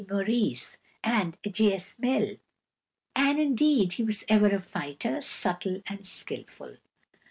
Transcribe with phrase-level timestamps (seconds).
[0.09, 0.79] Maurice,
[1.13, 1.73] with J.
[1.73, 1.99] S.
[1.99, 2.37] Mill,
[3.15, 6.77] and indeed he was ever a fighter, subtle and skilful.